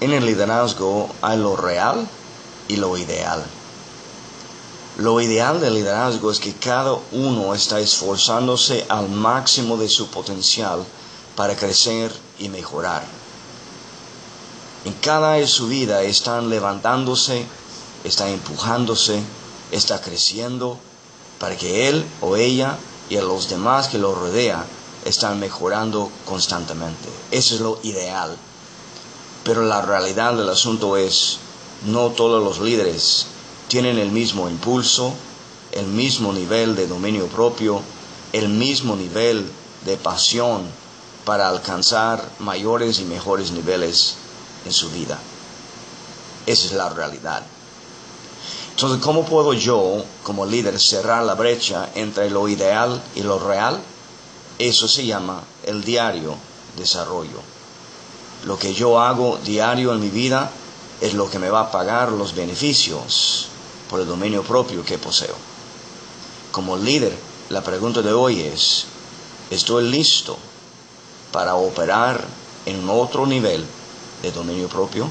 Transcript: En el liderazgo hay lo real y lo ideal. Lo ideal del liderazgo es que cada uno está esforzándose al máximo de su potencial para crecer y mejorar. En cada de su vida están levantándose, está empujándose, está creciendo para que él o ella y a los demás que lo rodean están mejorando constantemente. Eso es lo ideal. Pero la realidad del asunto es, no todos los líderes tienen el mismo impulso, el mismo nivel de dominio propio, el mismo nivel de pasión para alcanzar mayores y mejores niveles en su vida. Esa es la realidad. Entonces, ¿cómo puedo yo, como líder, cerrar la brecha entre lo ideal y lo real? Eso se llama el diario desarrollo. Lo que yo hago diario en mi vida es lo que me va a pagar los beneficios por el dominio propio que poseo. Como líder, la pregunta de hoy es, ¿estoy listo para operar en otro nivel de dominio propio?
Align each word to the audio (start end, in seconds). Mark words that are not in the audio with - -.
En 0.00 0.12
el 0.12 0.26
liderazgo 0.26 1.08
hay 1.22 1.38
lo 1.38 1.56
real 1.56 2.06
y 2.68 2.76
lo 2.76 2.96
ideal. 2.96 3.44
Lo 4.98 5.20
ideal 5.20 5.60
del 5.60 5.74
liderazgo 5.74 6.30
es 6.30 6.38
que 6.38 6.54
cada 6.54 6.96
uno 7.12 7.54
está 7.54 7.80
esforzándose 7.80 8.84
al 8.88 9.08
máximo 9.08 9.76
de 9.76 9.88
su 9.88 10.08
potencial 10.08 10.84
para 11.34 11.56
crecer 11.56 12.12
y 12.38 12.48
mejorar. 12.48 13.02
En 14.84 14.92
cada 14.94 15.32
de 15.32 15.48
su 15.48 15.66
vida 15.66 16.02
están 16.02 16.48
levantándose, 16.48 17.44
está 18.04 18.28
empujándose, 18.30 19.20
está 19.72 20.00
creciendo 20.00 20.78
para 21.40 21.56
que 21.56 21.88
él 21.88 22.04
o 22.20 22.36
ella 22.36 22.76
y 23.10 23.16
a 23.16 23.22
los 23.22 23.48
demás 23.48 23.88
que 23.88 23.98
lo 23.98 24.14
rodean 24.14 24.64
están 25.04 25.40
mejorando 25.40 26.10
constantemente. 26.24 27.08
Eso 27.30 27.56
es 27.56 27.60
lo 27.60 27.80
ideal. 27.82 28.36
Pero 29.44 29.62
la 29.62 29.82
realidad 29.82 30.34
del 30.34 30.48
asunto 30.48 30.96
es, 30.96 31.38
no 31.86 32.10
todos 32.10 32.42
los 32.42 32.60
líderes 32.60 33.26
tienen 33.68 33.98
el 33.98 34.10
mismo 34.10 34.48
impulso, 34.48 35.14
el 35.72 35.86
mismo 35.86 36.32
nivel 36.32 36.74
de 36.74 36.86
dominio 36.86 37.26
propio, 37.26 37.82
el 38.32 38.48
mismo 38.48 38.96
nivel 38.96 39.50
de 39.84 39.96
pasión 39.96 40.62
para 41.24 41.48
alcanzar 41.48 42.26
mayores 42.38 43.00
y 43.00 43.04
mejores 43.04 43.52
niveles 43.52 44.16
en 44.64 44.72
su 44.72 44.90
vida. 44.90 45.18
Esa 46.46 46.66
es 46.66 46.72
la 46.72 46.88
realidad. 46.88 47.42
Entonces, 48.70 49.00
¿cómo 49.02 49.24
puedo 49.26 49.52
yo, 49.52 50.04
como 50.22 50.46
líder, 50.46 50.78
cerrar 50.80 51.24
la 51.24 51.34
brecha 51.34 51.90
entre 51.94 52.30
lo 52.30 52.48
ideal 52.48 53.02
y 53.14 53.22
lo 53.22 53.38
real? 53.38 53.80
Eso 54.58 54.88
se 54.88 55.04
llama 55.04 55.42
el 55.64 55.84
diario 55.84 56.36
desarrollo. 56.76 57.40
Lo 58.44 58.58
que 58.58 58.74
yo 58.74 59.00
hago 59.00 59.38
diario 59.44 59.92
en 59.92 60.00
mi 60.00 60.08
vida 60.08 60.50
es 61.00 61.14
lo 61.14 61.30
que 61.30 61.38
me 61.38 61.50
va 61.50 61.60
a 61.60 61.70
pagar 61.70 62.12
los 62.12 62.34
beneficios 62.34 63.48
por 63.88 64.00
el 64.00 64.06
dominio 64.06 64.42
propio 64.42 64.84
que 64.84 64.98
poseo. 64.98 65.34
Como 66.52 66.76
líder, 66.76 67.16
la 67.50 67.62
pregunta 67.62 68.02
de 68.02 68.12
hoy 68.12 68.40
es, 68.40 68.86
¿estoy 69.50 69.88
listo 69.88 70.36
para 71.32 71.54
operar 71.54 72.24
en 72.66 72.88
otro 72.88 73.26
nivel 73.26 73.64
de 74.22 74.32
dominio 74.32 74.68
propio? 74.68 75.08